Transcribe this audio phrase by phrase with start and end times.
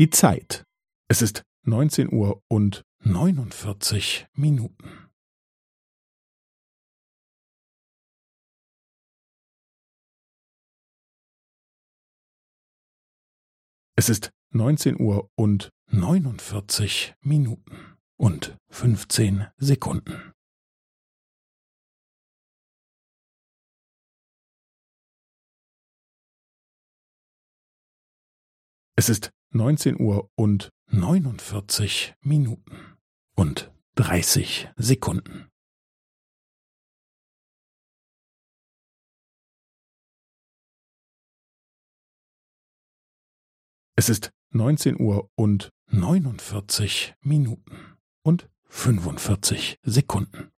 [0.00, 0.64] Die Zeit.
[1.10, 5.10] Es ist neunzehn Uhr und neunundvierzig Minuten.
[13.94, 20.32] Es ist neunzehn Uhr und neunundvierzig Minuten und fünfzehn Sekunden.
[28.96, 32.96] Es ist neunzehn Uhr und neunundvierzig Minuten
[33.34, 35.48] und dreißig Sekunden.
[43.96, 50.49] Es ist neunzehn Uhr und neunundvierzig Minuten und fünfundvierzig Sekunden.